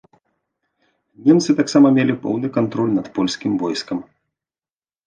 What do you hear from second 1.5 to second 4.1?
таксама мелі поўны кантроль над польскім войскам.